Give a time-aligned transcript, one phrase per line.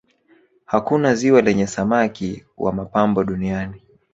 [0.65, 3.81] hakuna ziwa lenye samaki wa mapambo duniani